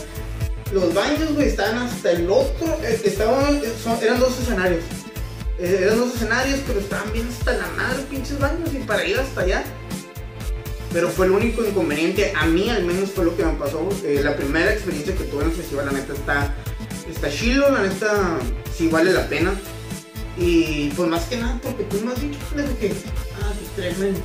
Los 0.72 0.94
baños, 0.94 1.34
güey, 1.36 1.48
estaban 1.50 1.78
hasta 1.84 2.12
el 2.12 2.30
otro. 2.30 2.78
Estaban, 3.04 3.62
son- 3.84 4.00
eran 4.02 4.20
dos 4.20 4.40
escenarios. 4.40 4.84
Eh, 5.60 5.82
eran 5.84 6.00
dos 6.00 6.16
escenarios, 6.16 6.60
pero 6.66 6.80
estaban 6.80 7.12
bien 7.14 7.28
hasta 7.30 7.54
la 7.54 7.68
madre, 7.78 8.04
pinches 8.10 8.40
baños, 8.40 8.70
y 8.74 8.78
para 8.80 9.06
ir 9.06 9.20
hasta 9.20 9.42
allá. 9.42 9.64
Pero 10.94 11.10
fue 11.10 11.26
el 11.26 11.32
único 11.32 11.66
inconveniente, 11.66 12.32
a 12.36 12.46
mí 12.46 12.70
al 12.70 12.86
menos 12.86 13.10
fue 13.12 13.26
lo 13.26 13.36
que 13.36 13.44
me 13.44 13.54
pasó. 13.54 13.90
eh, 14.06 14.22
la 14.24 14.36
primera 14.36 14.72
experiencia 14.72 15.16
que 15.16 15.24
tuve 15.24 15.44
en 15.44 15.50
el 15.50 15.56
festival, 15.56 15.88
la 15.88 15.92
neta 15.94 16.14
está, 16.14 16.56
está 17.10 17.30
chilo, 17.32 17.70
la 17.72 17.82
neta 17.82 18.38
sí 18.78 18.88
vale 18.90 19.12
la 19.12 19.28
pena. 19.28 19.54
Y 20.38 20.90
pues 20.92 21.10
más 21.10 21.24
que 21.26 21.38
nada, 21.38 21.60
porque 21.64 21.84
tú 21.86 22.00
me 22.06 22.12
has 22.14 22.22
dicho, 22.22 22.38
pendejo, 22.50 22.78
que, 22.80 22.92
ah, 23.42 23.54
que 23.76 23.82
tráeme, 23.82 24.18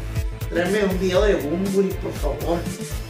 tráeme 0.50 0.84
un 0.84 1.00
video 1.00 1.22
de 1.22 1.34
Bumburi, 1.36 1.88
por 2.02 2.12
favor. 2.14 2.58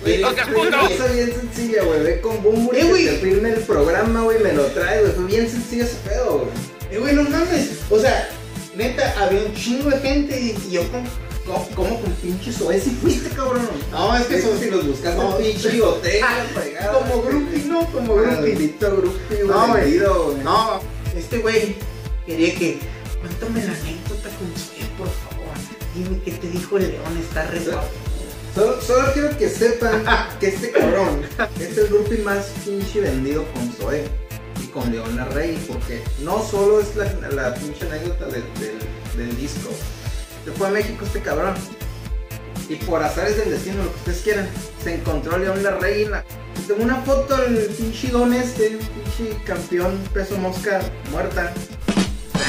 Eh, 0.04 0.20
Cosa 0.22 1.12
bien 1.12 1.32
sencilla, 1.32 1.82
güey. 1.84 2.02
Ve 2.04 2.20
con 2.20 2.40
Bumburi 2.42 2.78
Eh, 2.78 3.08
te 3.10 3.18
firme 3.18 3.50
el 3.50 3.60
programa, 3.60 4.22
güey. 4.22 4.40
Me 4.42 4.52
lo 4.52 4.64
trae, 4.66 5.00
güey. 5.00 5.12
Fue 5.12 5.24
bien 5.26 5.50
sencillo 5.50 5.84
ese 5.84 5.96
pedo, 6.08 6.38
güey. 6.38 6.50
Eh, 6.92 6.98
güey, 6.98 7.14
no 7.14 7.24
mames. 7.24 7.70
O 7.90 7.98
sea, 7.98 8.28
neta, 8.76 9.14
había 9.20 9.42
un 9.42 9.54
chingo 9.54 9.90
de 9.90 9.98
gente 9.98 10.40
y, 10.40 10.56
y 10.68 10.72
yo 10.72 10.82
con. 10.92 11.02
¿Cómo, 11.48 11.68
cómo 11.74 12.00
con 12.00 12.12
pinches 12.12 12.60
OE 12.60 12.78
si 12.80 12.90
fuiste, 12.90 13.30
cabrón? 13.30 13.66
No, 13.90 14.14
es 14.16 14.26
que 14.26 14.36
Eso 14.36 14.56
si 14.58 14.70
los 14.70 14.86
buscaste 14.86 15.20
no. 15.22 15.36
pinche 15.38 15.82
hotel, 15.82 16.22
Ah, 16.22 16.44
como 16.92 17.22
groupie, 17.22 17.64
¿no? 17.64 17.84
Como. 17.86 18.16
Maldito 18.16 18.96
groupie, 18.96 19.42
güey. 19.44 19.48
No, 19.48 19.68
güey. 19.68 19.98
No, 20.44 20.80
este 21.16 21.38
güey 21.38 21.76
quería 22.26 22.54
que. 22.54 22.78
Cuéntame 23.20 23.64
la 23.64 23.72
anécdota 23.72 24.28
con 24.38 24.52
Zoe, 24.56 24.86
por 24.96 25.08
favor. 25.08 25.56
Dime 25.94 26.20
qué 26.24 26.30
te 26.32 26.48
dijo 26.50 26.76
el 26.76 26.88
león, 26.92 27.18
está 27.18 27.46
re 27.46 27.60
guapo. 27.60 27.88
Solo, 28.54 28.80
solo 28.82 29.12
quiero 29.12 29.36
que 29.38 29.48
sepan 29.48 30.04
que 30.40 30.48
este 30.48 30.70
cabrón 30.70 31.22
es 31.60 31.78
el 31.78 31.88
groupie 31.88 32.18
más 32.18 32.46
pinche 32.64 33.00
vendido 33.00 33.44
con 33.52 33.72
Zoe 33.72 34.04
y 34.62 34.66
con 34.68 34.90
Leona 34.92 35.24
Rey, 35.26 35.58
porque 35.66 36.02
no 36.22 36.44
solo 36.48 36.80
es 36.80 36.94
la, 36.96 37.04
la 37.30 37.54
pinche 37.54 37.86
anécdota 37.86 38.26
del, 38.26 38.44
del, 38.60 38.78
del 39.16 39.36
disco. 39.36 39.70
Se 40.48 40.54
fue 40.54 40.68
a 40.68 40.70
México 40.70 41.04
este 41.04 41.20
cabrón. 41.20 41.54
Y 42.70 42.76
por 42.76 43.02
azares 43.02 43.36
del 43.36 43.50
destino, 43.50 43.82
lo 43.84 43.90
que 43.90 43.96
ustedes 43.98 44.20
quieran, 44.22 44.48
se 44.82 44.94
encontró 44.94 45.34
a 45.34 45.38
León 45.38 45.62
la 45.62 45.72
Reina. 45.72 46.24
Tengo 46.66 46.82
una 46.84 46.96
foto 47.02 47.36
del 47.36 47.66
pinche 47.66 48.08
don 48.08 48.32
este, 48.32 48.78
pinche 48.94 49.36
campeón 49.44 49.98
peso 50.14 50.36
mosca 50.38 50.80
muerta. 51.10 51.52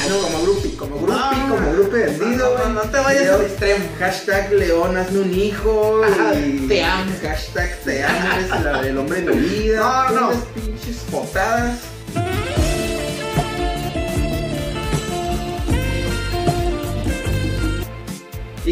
Como, 0.08 0.22
como 0.22 0.42
groupie, 0.44 0.76
como 0.76 0.96
groupie, 0.96 1.14
No, 1.14 1.54
como 1.56 1.72
groupie 1.72 1.98
vendido, 2.06 2.58
no, 2.58 2.64
no, 2.68 2.74
no 2.74 2.80
te 2.90 2.98
vayas 3.00 3.28
al 3.34 3.42
extremo. 3.42 3.84
Hashtag 3.98 4.52
León, 4.54 4.96
hazme 4.96 5.18
un 5.20 5.34
hijo. 5.34 6.00
Ajá, 6.02 6.34
y 6.36 6.66
te 6.68 6.82
amo. 6.82 7.12
Hashtag 7.22 7.78
te 7.84 8.02
amo, 8.04 8.28
eres 8.38 8.48
la- 8.64 8.80
el 8.88 8.96
hombre 8.98 9.20
de 9.20 9.34
mi 9.34 9.46
vida. 9.46 10.10
No, 10.10 10.32
no. 10.32 10.40
Pinches 10.54 10.96
potadas. 11.10 11.78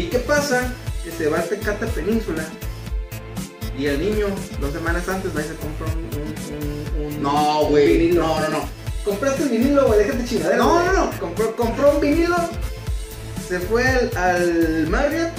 Qué 0.09 0.19
pasa? 0.19 0.73
Que 1.03 1.11
se 1.11 1.27
va 1.29 1.39
a 1.39 1.43
Tecate 1.43 1.87
Península 1.87 2.43
y 3.77 3.85
el 3.85 3.99
niño, 3.99 4.27
dos 4.59 4.73
semanas 4.73 5.07
antes, 5.07 5.35
va 5.35 5.41
y 5.41 5.45
se 5.45 5.55
compra 5.55 5.87
un. 5.87 6.97
un, 6.99 7.05
un- 7.07 7.15
un- 7.15 7.23
No, 7.23 7.65
güey. 7.67 8.11
No, 8.11 8.39
no, 8.41 8.49
no. 8.49 8.69
Compraste 9.05 9.43
un 9.43 9.51
vinilo, 9.51 9.87
güey, 9.87 9.99
déjate 9.99 10.25
chingadera. 10.25 10.57
No, 10.57 10.83
no, 10.83 10.91
no. 10.93 11.19
Compró, 11.19 11.55
compró 11.55 11.91
un 11.91 12.01
vinilo, 12.01 12.35
se 13.47 13.59
fue 13.61 13.87
al, 13.87 14.11
al 14.17 14.87
Marriott 14.87 15.29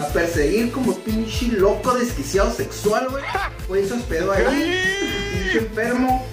a 0.00 0.06
perseguir 0.08 0.70
como 0.70 0.94
pinche 0.98 1.48
loco 1.48 1.94
desquiciado 1.94 2.52
sexual, 2.54 3.08
güey. 3.10 3.24
Fue 3.66 3.82
y 3.82 3.86
se 3.88 3.94
hospedó 3.94 4.30
ahí, 4.32 4.78
pinche 5.32 5.58
enfermo. 5.66 6.24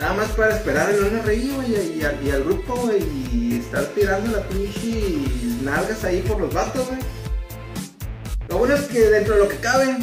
Nada 0.00 0.14
más 0.14 0.28
para 0.30 0.56
esperar 0.56 0.90
el 0.90 1.22
Rey, 1.24 1.52
güey, 1.54 1.98
y, 1.98 2.04
al- 2.04 2.24
y 2.26 2.30
al 2.30 2.42
grupo, 2.44 2.74
güey, 2.76 3.02
y 3.32 3.58
estar 3.60 3.84
tirando 3.94 4.36
la 4.36 4.42
pinche 4.48 4.88
nalgas 5.62 6.04
ahí 6.04 6.20
por 6.22 6.40
los 6.40 6.52
vatos, 6.52 6.86
güey. 6.88 7.00
Lo 8.48 8.58
bueno 8.58 8.74
es 8.76 8.82
que 8.82 9.00
dentro 9.00 9.34
de 9.34 9.40
lo 9.40 9.48
que 9.48 9.56
cabe, 9.56 9.96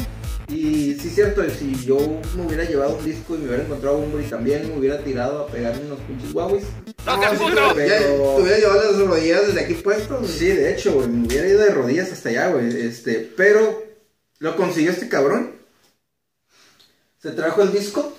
y 0.48 0.94
sí 0.94 1.08
es 1.08 1.14
cierto, 1.16 1.42
si 1.50 1.74
yo 1.84 1.98
me 2.36 2.46
hubiera 2.46 2.64
llevado 2.64 2.96
un 2.96 3.04
disco 3.04 3.34
y 3.34 3.38
me 3.38 3.46
hubiera 3.48 3.64
encontrado 3.64 3.98
un 3.98 4.22
y 4.22 4.24
también 4.26 4.68
me 4.68 4.78
hubiera 4.78 5.02
tirado 5.02 5.40
a 5.42 5.46
pegarme 5.48 5.86
unos 5.86 5.98
pinches 6.00 6.32
guauis. 6.32 6.64
No, 7.04 7.20
pero 7.20 7.48
ya 7.48 7.74
Pero- 7.74 8.36
te 8.36 8.42
hubiera 8.42 8.58
llevado 8.58 8.92
las 8.92 9.00
rodillas 9.06 9.46
desde 9.48 9.60
aquí 9.64 9.74
puestos. 9.74 10.20
güey. 10.20 10.30
Sí, 10.32 10.46
de 10.46 10.72
hecho, 10.72 10.92
güey, 10.94 11.08
me 11.08 11.26
hubiera 11.26 11.48
ido 11.48 11.58
de 11.60 11.70
rodillas 11.70 12.12
hasta 12.12 12.28
allá, 12.28 12.50
güey. 12.52 12.80
Este, 12.86 13.32
pero 13.36 13.82
lo 14.38 14.54
consiguió 14.56 14.92
este 14.92 15.08
cabrón. 15.08 15.56
Se 17.20 17.32
trajo 17.32 17.62
el 17.62 17.72
disco. 17.72 18.12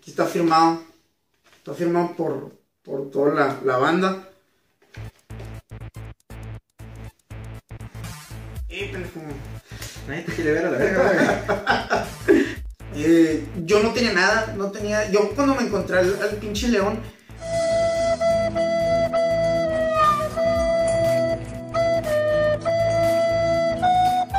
Aquí 0.00 0.10
está 0.10 0.26
firmado. 0.26 0.82
Está 1.56 1.72
firmado 1.72 2.14
por, 2.16 2.52
por 2.82 3.10
toda 3.10 3.34
la, 3.34 3.60
la 3.64 3.78
banda. 3.78 4.27
Nadie 10.08 10.22
te 10.22 10.32
quiere 10.32 10.52
ver 10.52 10.66
a 10.66 10.70
la 10.70 10.78
verga, 10.78 11.02
güey. 12.26 12.38
Eh, 13.00 13.46
yo 13.64 13.80
no 13.80 13.92
tenía 13.92 14.12
nada, 14.12 14.54
no 14.56 14.72
tenía. 14.72 15.08
Yo 15.12 15.30
cuando 15.30 15.54
me 15.54 15.62
encontré 15.62 15.98
al, 15.98 16.20
al 16.20 16.30
pinche 16.30 16.66
león. 16.66 16.98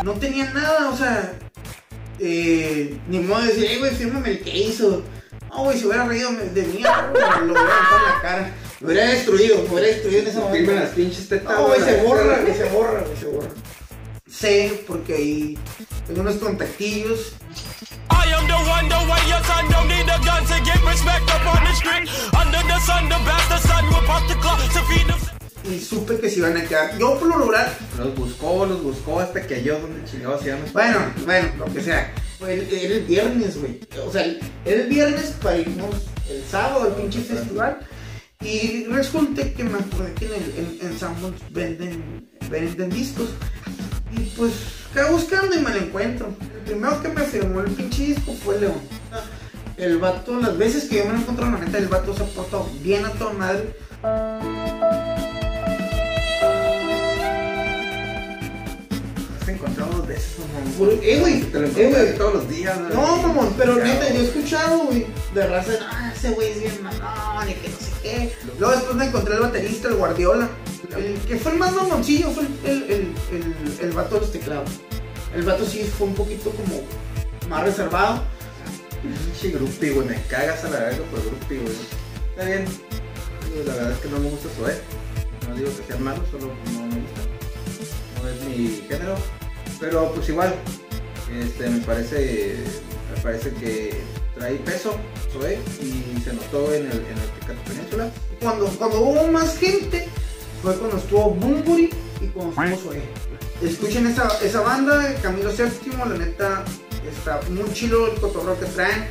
No 0.04 0.14
tenía 0.20 0.52
nada, 0.52 0.90
o 0.90 0.98
sea. 0.98 1.32
Eh, 2.20 3.00
ni 3.08 3.20
modo 3.20 3.40
de 3.42 3.48
decir, 3.48 3.66
eh, 3.66 3.78
güey, 3.78 3.96
fírmame 3.96 4.32
el 4.32 4.42
que 4.42 4.58
hizo. 4.58 5.04
No, 5.50 5.64
güey, 5.64 5.80
si 5.80 5.86
hubiera 5.86 6.06
reído 6.06 6.32
de 6.32 6.64
mí, 6.64 6.80
lo 6.80 7.14
hubiera 7.14 7.38
aventado 7.38 7.46
en 7.46 7.54
la 7.54 8.22
cara. 8.22 8.54
Me 8.82 8.88
hubiera 8.88 9.10
destruido, 9.10 9.64
me 9.64 9.70
hubiera 9.70 9.88
destruido 9.88 10.22
en 10.22 10.28
ese 10.28 10.40
momento. 10.40 10.58
Firme 10.58 10.80
las 10.82 10.90
pinches 10.90 11.30
tetas. 11.30 11.58
No, 11.58 11.68
güey, 11.68 11.82
se 11.82 12.04
borra, 12.04 12.40
güey, 12.40 12.54
se 12.54 12.66
borra, 12.66 13.02
güey, 13.02 13.18
se 13.18 13.26
borra. 13.26 13.50
Sé, 14.40 14.84
porque 14.88 15.14
ahí 15.16 15.58
tengo 16.08 16.22
unos 16.22 16.36
contactillos 16.38 17.34
I 18.10 18.32
am 18.34 18.48
the 18.48 18.54
one, 18.54 18.88
the 18.88 18.96
way 19.10 19.22
your 19.30 19.44
son 19.44 19.68
don't 19.70 19.88
need 19.88 20.08
a 20.10 20.18
gun 20.26 20.44
to 20.46 20.64
get 20.64 20.82
respect 20.86 21.30
up 21.30 21.46
on 21.56 21.64
the 21.64 21.74
street. 21.76 22.10
Under 22.34 22.62
the 22.64 22.80
sun, 22.80 23.10
the 23.10 23.16
bastard 23.26 23.62
son 23.62 23.86
will 23.88 24.06
pop 24.06 24.28
the 24.28 24.36
clock 24.36 24.60
to 24.74 24.82
feed 24.88 25.08
them. 25.08 25.20
Y 25.72 25.80
supe 25.80 26.20
que 26.20 26.30
se 26.30 26.40
iban 26.40 26.58
a 26.58 26.64
quedar. 26.64 26.98
Yo 26.98 27.20
por 27.20 27.28
lo 27.28 27.36
rural, 27.38 27.72
Los 27.98 28.16
buscó, 28.16 28.66
los 28.66 28.82
buscó 28.82 29.20
hasta 29.20 29.46
que 29.46 29.56
halló 29.56 29.80
donde 29.80 30.04
chingados 30.10 30.42
se 30.42 30.50
llaman. 30.50 30.66
bueno, 30.74 31.00
bueno, 31.26 31.50
lo 31.58 31.66
que 31.74 31.82
sea. 31.82 32.14
Fue 32.40 32.54
el- 32.54 32.74
Era 32.74 32.96
el 32.96 33.04
viernes, 33.04 33.58
güey. 33.60 33.80
O 34.06 34.12
sea, 34.12 34.24
era 34.24 34.82
el 34.82 34.88
viernes 34.88 35.36
para 35.42 35.58
irnos 35.58 35.96
el 36.30 36.44
sábado 36.50 36.84
al 36.84 36.96
pinche 36.96 37.20
festival. 37.22 37.80
Y 38.42 38.86
resulta 38.86 39.44
que 39.54 39.64
me 39.66 39.78
acordé 39.80 40.14
que 40.14 40.26
en, 40.28 40.34
el, 40.34 40.54
en, 40.82 40.88
en 40.92 41.00
Sanborns 41.00 41.42
venden, 41.52 42.30
venden 42.50 42.90
discos. 42.90 43.30
Y 44.12 44.22
pues, 44.36 44.54
quedé 44.94 45.10
buscando 45.12 45.56
y 45.56 45.60
me 45.60 45.70
lo 45.70 45.78
encuentro. 45.78 46.34
El 46.56 46.62
primero 46.62 47.02
que 47.02 47.10
me 47.10 47.22
firmó 47.22 47.62
el 47.62 47.72
pinche 47.72 48.08
disco 48.08 48.34
fue 48.34 48.60
León. 48.60 48.80
El 49.78 49.98
vato, 49.98 50.40
las 50.40 50.58
veces 50.58 50.86
que 50.90 50.98
yo 50.98 51.06
me 51.06 51.14
lo 51.14 51.20
encontré, 51.20 51.46
la 51.46 51.58
neta, 51.58 51.78
el 51.78 51.88
vato 51.88 52.14
se 52.14 52.24
ha 52.24 52.26
portado 52.26 52.70
bien 52.82 53.06
a 53.06 53.12
toda 53.12 53.34
madre. 53.34 53.76
Encontrado 59.48 59.92
dos 59.94 60.08
veces, 60.08 60.36
mamón. 60.40 61.00
Eh, 61.02 61.20
güey, 61.20 61.42
Te 61.44 61.60
lo 61.60 61.68
eh, 61.68 62.16
todos 62.18 62.34
los 62.34 62.50
días, 62.50 62.78
No, 62.94 63.18
mamón, 63.18 63.54
pero 63.58 63.76
neta, 63.76 64.10
yo 64.14 64.22
he 64.22 64.26
escuchado, 64.26 64.80
güey, 64.86 65.06
de 65.34 65.48
raza, 65.48 65.72
ah, 65.90 66.12
ese 66.16 66.32
güey 66.32 66.52
es 66.52 66.62
bien 66.62 66.84
mamón 66.84 67.50
y 67.50 67.54
que 67.54 67.70
no 67.70 67.78
sé 67.78 67.92
qué. 68.04 68.34
Luego 68.58 68.74
después 68.76 68.96
me 68.96 69.06
encontré 69.06 69.36
el 69.36 69.42
baterista, 69.42 69.88
el 69.88 69.96
Guardiola. 69.96 70.50
El 70.98 71.20
que 71.28 71.38
fue 71.38 71.52
el 71.54 71.60
más 71.60 71.74
mamoncillo 71.74 72.32
fue 72.32 72.44
el, 72.44 72.84
el, 72.84 73.14
el, 73.32 73.56
el, 73.82 73.92
vato 73.92 74.16
de 74.16 74.22
los 74.22 74.32
teclados. 74.32 74.70
El 75.36 75.44
vato 75.44 75.66
sí 75.66 75.84
fue 75.84 76.08
un 76.08 76.16
poquito 76.16 76.52
como 76.52 76.82
más 77.48 77.64
reservado. 77.64 78.24
Pinche 79.02 79.52
grupi, 79.52 79.90
güey, 79.92 80.08
me 80.08 80.22
cagas 80.24 80.64
a 80.66 80.70
la 80.70 80.80
verga 80.80 81.04
por 81.12 81.24
grupi, 81.24 81.58
güey. 81.58 81.76
Está 82.32 82.46
bien. 82.46 82.66
La 83.66 83.76
verdad 83.76 83.92
es 83.92 83.98
que 84.00 84.10
no 84.10 84.20
me 84.20 84.30
gusta 84.30 84.50
Zoé. 84.58 84.82
No 85.48 85.56
digo 85.56 85.70
que 85.78 85.84
sea 85.84 85.98
malo, 85.98 86.24
solo 86.32 86.48
no 86.48 86.88
me 86.88 87.02
gusta. 87.02 87.22
No 88.22 88.30
es 88.30 88.58
mi 88.58 88.88
género. 88.88 89.16
Pero 89.80 90.12
pues 90.14 90.28
igual, 90.30 90.54
este, 91.40 91.70
me 91.70 91.80
parece, 91.80 92.58
me 93.16 93.22
parece 93.22 93.54
que 93.54 94.02
trae 94.38 94.56
peso 94.56 94.96
Zoé 95.32 95.60
y 95.82 96.20
se 96.22 96.34
notó 96.34 96.74
en 96.74 96.86
el, 96.88 96.98
en 96.98 97.18
el 97.18 97.58
Península. 97.66 98.12
Cuando, 98.42 98.66
cuando 98.78 99.02
hubo 99.02 99.28
más 99.32 99.58
gente, 99.58 100.08
fue 100.62 100.76
cuando 100.76 100.98
estuvo 100.98 101.32
Bumburi 101.32 101.90
y 102.22 102.28
cuando 102.28 102.62
estuvo 102.62 102.92
Zoé. 102.92 103.02
Escuchen 103.62 104.08
esa, 104.08 104.28
esa 104.44 104.62
banda, 104.62 105.16
Camilo 105.22 105.52
Séptimo, 105.52 106.06
la 106.06 106.18
neta 106.18 106.64
está 107.10 107.40
muy 107.50 107.72
chido 107.74 108.12
el 108.12 108.20
cotorreo 108.20 108.60
que 108.60 108.66
traen. 108.68 109.06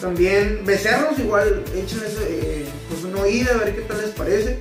También 0.00 0.62
Becerros, 0.64 1.18
igual, 1.18 1.64
échenles 1.74 2.16
eh, 2.22 2.66
pues 2.88 3.04
una 3.04 3.22
oída 3.22 3.54
a 3.54 3.58
ver 3.58 3.74
qué 3.74 3.82
tal 3.82 4.00
les 4.00 4.10
parece. 4.10 4.58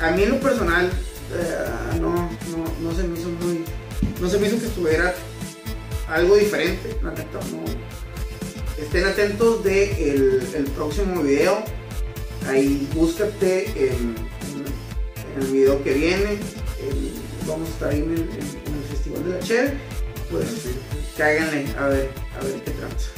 A 0.00 0.10
mí 0.10 0.22
en 0.22 0.30
lo 0.30 0.40
personal, 0.40 0.86
eh, 0.86 1.98
no, 2.00 2.10
no, 2.10 2.64
no 2.80 2.94
se 2.94 3.04
me 3.04 3.18
hizo 3.18 3.28
muy. 3.28 3.64
No 4.20 4.28
se 4.28 4.38
me 4.38 4.46
hizo 4.46 4.58
que 4.58 4.66
estuviera 4.66 5.14
algo 6.08 6.36
diferente, 6.36 6.96
la 7.02 7.10
neta, 7.10 7.40
no. 7.50 7.64
Estén 8.80 9.06
atentos 9.06 9.64
de 9.64 10.10
el, 10.10 10.46
el 10.54 10.64
próximo 10.64 11.22
video. 11.22 11.64
Ahí 12.48 12.88
búscate 12.94 13.88
el, 13.88 14.14
el, 15.36 15.46
video 15.46 15.82
que 15.82 15.92
viene. 15.94 16.32
el- 16.80 17.12
vamos 17.46 17.68
a 17.68 17.72
estar 17.72 17.88
ahí 17.90 17.98
en 17.98 18.10
el, 18.12 18.20
en- 18.20 18.28
en 18.66 18.74
el 18.78 18.84
Festival 18.90 19.24
de 19.24 19.30
la 19.30 19.40
Cheve. 19.40 19.74
Pues 20.30 20.44
cáiganle 21.16 21.66
a 21.78 21.86
ver, 21.88 22.10
a 22.40 22.44
ver 22.44 22.54
qué 22.64 22.70
tranza. 22.72 23.10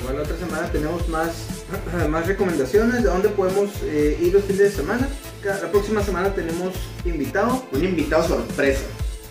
Igual 0.00 0.16
la 0.16 0.22
otra 0.22 0.36
semana 0.38 0.72
tenemos 0.72 1.08
más, 1.08 1.30
más 2.08 2.26
recomendaciones 2.26 3.02
de 3.02 3.08
dónde 3.08 3.28
podemos 3.28 3.70
eh, 3.84 4.18
ir 4.20 4.32
los 4.32 4.42
fines 4.44 4.58
de 4.60 4.70
semana. 4.70 5.08
La 5.44 5.70
próxima 5.72 6.02
semana 6.02 6.34
tenemos 6.34 6.72
invitado. 7.04 7.64
Un 7.72 7.84
invitado 7.84 8.26
sorpresa. 8.26 8.82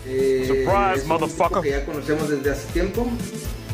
Eh, 0.06 0.44
Surprise, 0.46 1.06
motherfucker. 1.06 1.60
que 1.62 1.70
ya 1.70 1.84
conocemos 1.86 2.28
desde 2.28 2.50
hace 2.50 2.66
tiempo. 2.72 3.06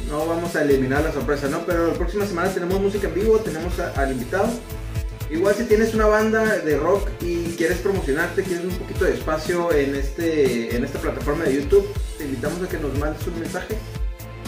No 0.08 0.26
vamos 0.26 0.54
a 0.56 0.62
eliminar 0.62 1.02
la 1.02 1.12
sorpresa, 1.12 1.48
¿no? 1.48 1.66
Pero 1.66 1.88
la 1.88 1.94
próxima 1.94 2.24
semana 2.26 2.48
tenemos 2.52 2.80
música 2.80 3.08
en 3.08 3.14
vivo, 3.14 3.38
tenemos 3.38 3.78
a- 3.78 3.90
al 3.92 4.12
invitado. 4.12 4.48
Igual 5.30 5.54
si 5.54 5.64
tienes 5.64 5.92
una 5.92 6.06
banda 6.06 6.58
de 6.58 6.78
rock 6.78 7.06
y 7.20 7.54
quieres 7.56 7.78
promocionarte, 7.78 8.42
quieres 8.42 8.64
un 8.64 8.78
poquito 8.78 9.04
de 9.04 9.12
espacio 9.12 9.72
en, 9.72 9.94
este, 9.94 10.74
en 10.74 10.84
esta 10.84 10.98
plataforma 10.98 11.44
de 11.44 11.56
YouTube, 11.56 11.86
te 12.16 12.24
invitamos 12.24 12.62
a 12.62 12.68
que 12.68 12.78
nos 12.78 12.96
mandes 12.98 13.26
un 13.26 13.38
mensaje. 13.38 13.76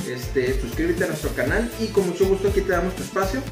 Este, 0.08 0.58
suscríbete 0.58 1.04
a 1.04 1.08
nuestro 1.08 1.30
canal 1.34 1.70
y 1.78 1.88
con 1.88 2.06
mucho 2.08 2.26
gusto 2.26 2.48
aquí 2.48 2.62
te 2.62 2.72
damos 2.72 2.96
tu 2.96 3.02
espacio. 3.02 3.42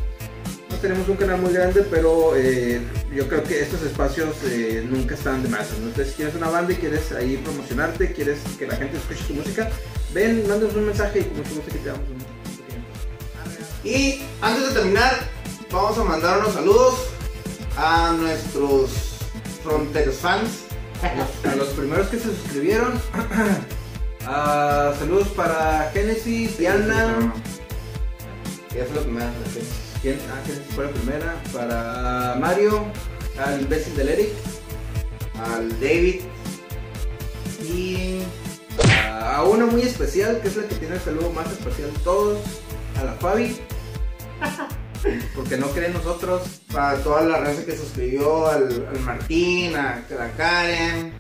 No 0.71 0.77
tenemos 0.77 1.07
un 1.09 1.17
canal 1.17 1.39
muy 1.41 1.53
grande, 1.53 1.83
pero 1.91 2.35
eh, 2.35 2.81
yo 3.15 3.29
creo 3.29 3.45
que 3.45 3.61
estos 3.61 3.83
espacios 3.83 4.35
eh, 4.47 4.87
nunca 4.89 5.15
están 5.15 5.43
de 5.43 5.51
más. 5.51 5.69
Entonces, 5.73 6.09
si 6.09 6.15
tienes 6.15 6.35
una 6.35 6.49
banda 6.49 6.73
y 6.73 6.77
quieres 6.77 7.13
ahí 7.13 7.37
promocionarte, 7.37 8.13
quieres 8.13 8.39
que 8.59 8.67
la 8.67 8.77
gente 8.77 8.97
escuche 8.97 9.25
tu 9.29 9.35
música, 9.35 9.69
ven, 10.15 10.49
mándanos 10.49 10.75
un 10.75 10.87
mensaje 10.87 11.21
y 11.21 11.25
con 11.25 11.37
mucho 11.39 11.51
gusto 11.57 11.71
aquí 11.71 11.79
te 11.79 11.89
damos 11.89 12.09
un 12.09 12.17
pequeño 12.17 12.85
Y 13.85 14.23
antes 14.41 14.69
de 14.69 14.75
terminar, 14.75 15.15
vamos 15.71 15.99
a 15.99 16.05
mandar 16.05 16.39
unos 16.39 16.55
saludos 16.55 17.18
a 17.77 18.13
nuestros 18.19 18.91
Fronteros 19.63 20.17
fans. 20.17 20.65
a 21.45 21.55
los 21.57 21.69
primeros 21.69 22.09
que 22.09 22.19
se 22.19 22.25
suscribieron. 22.25 23.01
ah, 24.27 24.93
saludos 24.99 25.29
para 25.29 25.91
Genesis, 25.93 26.59
Diana. 26.59 27.33
Que 28.71 28.83
es 28.83 28.95
la 28.95 29.01
primera. 29.03 29.33
¿Quién? 30.03 30.19
Ah, 30.31 30.41
Genesis 30.47 30.75
fue 30.75 30.87
la 30.87 30.91
primera. 30.93 31.43
Para 31.53 32.37
Mario, 32.41 32.85
al 33.39 33.63
imbécil 33.63 33.97
del 33.97 34.09
Eric. 34.09 34.31
Al 35.55 35.69
David. 35.81 36.23
Y 37.63 38.21
A 38.91 39.37
a 39.37 39.45
uno 39.45 39.67
muy 39.67 39.83
especial, 39.83 40.41
que 40.41 40.49
es 40.49 40.57
la 40.57 40.67
que 40.67 40.77
tiene 40.77 40.95
el 40.95 41.01
saludo 41.01 41.31
más 41.33 41.51
especial 41.51 41.93
de 41.93 41.99
todos. 42.01 42.39
A 42.99 43.05
la 43.05 43.13
Fabi. 43.15 43.57
Porque 45.35 45.57
no 45.57 45.69
cree 45.69 45.87
en 45.87 45.95
nosotros. 45.95 46.61
para 46.73 46.99
toda 47.03 47.23
la 47.23 47.39
raza 47.39 47.65
que 47.65 47.77
suscribió, 47.77 48.47
al, 48.47 48.87
al 48.89 49.01
Martín, 49.01 49.77
a, 49.77 50.05
a 50.09 50.15
la 50.15 50.31
Karen. 50.33 51.15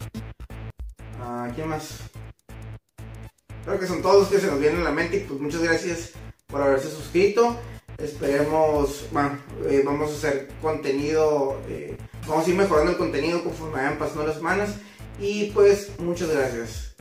¿A 1.20 1.48
quién 1.54 1.68
más? 1.68 1.98
Creo 3.64 3.78
que 3.78 3.86
son 3.86 4.02
todos 4.02 4.20
los 4.20 4.28
que 4.28 4.38
se 4.38 4.46
nos 4.46 4.60
vienen 4.60 4.80
a 4.80 4.84
la 4.84 4.90
mente 4.92 5.18
y 5.18 5.20
pues 5.20 5.40
muchas 5.40 5.62
gracias 5.62 6.12
por 6.46 6.62
haberse 6.62 6.90
suscrito. 6.90 7.58
Esperemos, 7.98 9.06
bueno, 9.10 9.38
eh, 9.68 9.82
vamos 9.84 10.10
a 10.10 10.14
hacer 10.14 10.48
contenido, 10.62 11.60
eh, 11.68 11.96
vamos 12.26 12.46
a 12.46 12.50
ir 12.50 12.56
mejorando 12.56 12.92
el 12.92 12.96
contenido 12.96 13.42
conforme 13.42 13.74
vayan 13.74 13.98
pasando 13.98 14.26
las 14.26 14.36
semanas. 14.36 14.70
Y 15.20 15.50
pues 15.50 15.90
muchas 15.98 16.30
gracias. 16.30 16.94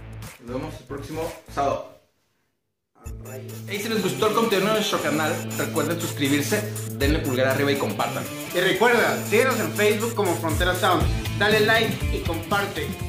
Nos 0.43 0.55
vemos 0.55 0.75
el 0.79 0.87
próximo 0.87 1.21
sábado. 1.53 1.96
Y 3.71 3.77
si 3.77 3.89
les 3.89 4.01
gustó 4.01 4.27
el 4.27 4.33
contenido 4.33 4.69
de 4.69 4.75
nuestro 4.75 5.01
canal, 5.01 5.33
recuerden 5.57 5.99
suscribirse, 5.99 6.61
denle 6.93 7.19
pulgar 7.19 7.47
arriba 7.47 7.71
y 7.71 7.75
compartan. 7.75 8.23
Y 8.55 8.59
recuerda, 8.59 9.17
síguenos 9.29 9.59
en 9.59 9.71
Facebook 9.73 10.15
como 10.15 10.35
Frontera 10.35 10.75
Sound. 10.75 11.03
Dale 11.37 11.59
like 11.61 12.15
y 12.15 12.19
comparte. 12.21 13.06